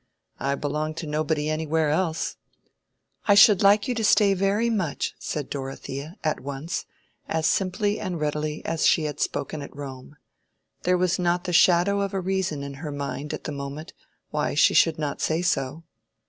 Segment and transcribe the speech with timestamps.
[0.39, 2.35] I belong to nobody anywhere else."
[3.27, 6.87] "I should like you to stay very much," said Dorothea, at once,
[7.29, 10.15] as simply and readily as she had spoken at Rome.
[10.85, 13.93] There was not the shadow of a reason in her mind at the moment
[14.31, 15.83] why she should not say so.